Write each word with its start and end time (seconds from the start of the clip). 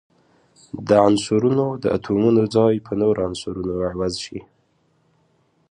د 0.87 0.89
عنصرونو 1.07 1.65
د 1.83 1.85
اتومونو 1.97 2.41
ځای 2.55 2.75
په 2.85 2.93
نورو 3.01 3.19
عنصرونو 3.27 3.73
عوض 3.91 4.13
شي. 4.25 4.39